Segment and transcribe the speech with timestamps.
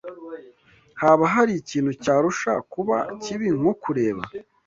[1.01, 4.23] Haba hari ikintu cyarusha kuba kibi nko kureba